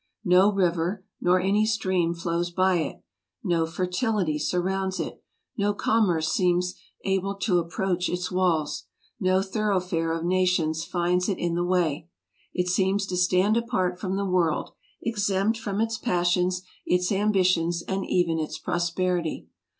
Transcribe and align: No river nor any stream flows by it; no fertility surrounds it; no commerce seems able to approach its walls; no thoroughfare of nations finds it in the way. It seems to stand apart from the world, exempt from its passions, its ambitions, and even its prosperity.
No 0.25 0.51
river 0.51 1.05
nor 1.21 1.39
any 1.39 1.63
stream 1.63 2.15
flows 2.15 2.49
by 2.49 2.77
it; 2.77 3.03
no 3.43 3.67
fertility 3.67 4.39
surrounds 4.39 4.99
it; 4.99 5.21
no 5.57 5.75
commerce 5.75 6.29
seems 6.31 6.73
able 7.05 7.35
to 7.35 7.59
approach 7.59 8.09
its 8.09 8.31
walls; 8.31 8.85
no 9.19 9.43
thoroughfare 9.43 10.11
of 10.11 10.25
nations 10.25 10.83
finds 10.85 11.29
it 11.29 11.37
in 11.37 11.53
the 11.53 11.63
way. 11.63 12.09
It 12.51 12.67
seems 12.67 13.05
to 13.05 13.15
stand 13.15 13.57
apart 13.57 13.99
from 13.99 14.15
the 14.15 14.25
world, 14.25 14.71
exempt 15.03 15.59
from 15.59 15.79
its 15.79 15.99
passions, 15.99 16.63
its 16.83 17.11
ambitions, 17.11 17.83
and 17.83 18.03
even 18.03 18.39
its 18.39 18.57
prosperity. 18.57 19.49